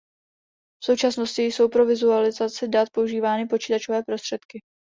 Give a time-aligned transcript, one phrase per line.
[0.83, 4.59] V současnosti jsou pro vizualizaci dat používány počítačové prostředky.